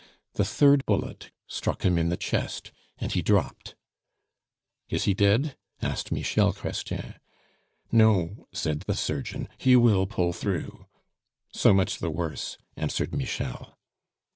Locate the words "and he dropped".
2.97-3.75